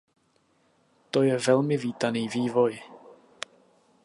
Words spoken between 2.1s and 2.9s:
vývoj.